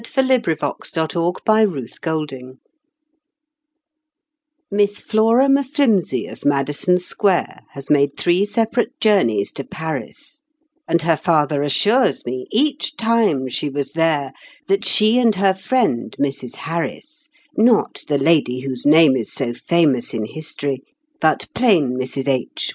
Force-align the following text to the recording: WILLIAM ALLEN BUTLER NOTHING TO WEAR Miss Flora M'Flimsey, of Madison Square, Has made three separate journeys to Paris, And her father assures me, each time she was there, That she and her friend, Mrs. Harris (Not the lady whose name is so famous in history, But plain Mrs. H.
WILLIAM 0.17 0.41
ALLEN 0.47 0.55
BUTLER 0.59 1.33
NOTHING 1.47 1.97
TO 2.01 2.27
WEAR 2.27 2.53
Miss 4.71 4.97
Flora 4.99 5.47
M'Flimsey, 5.47 6.25
of 6.25 6.43
Madison 6.43 6.97
Square, 6.97 7.59
Has 7.73 7.91
made 7.91 8.17
three 8.17 8.43
separate 8.43 8.99
journeys 8.99 9.51
to 9.51 9.63
Paris, 9.63 10.41
And 10.87 11.03
her 11.03 11.15
father 11.15 11.61
assures 11.61 12.25
me, 12.25 12.47
each 12.51 12.95
time 12.97 13.47
she 13.47 13.69
was 13.69 13.91
there, 13.91 14.33
That 14.67 14.83
she 14.85 15.19
and 15.19 15.35
her 15.35 15.53
friend, 15.53 16.15
Mrs. 16.19 16.55
Harris 16.55 17.29
(Not 17.55 18.03
the 18.07 18.17
lady 18.17 18.61
whose 18.61 18.87
name 18.87 19.15
is 19.15 19.31
so 19.31 19.53
famous 19.53 20.15
in 20.15 20.25
history, 20.25 20.81
But 21.21 21.47
plain 21.53 21.95
Mrs. 21.95 22.27
H. 22.27 22.69